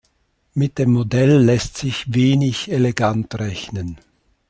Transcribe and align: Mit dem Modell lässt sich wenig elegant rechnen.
Mit 0.55 0.79
dem 0.79 0.93
Modell 0.93 1.43
lässt 1.45 1.77
sich 1.77 2.11
wenig 2.11 2.71
elegant 2.71 3.35
rechnen. 3.37 3.99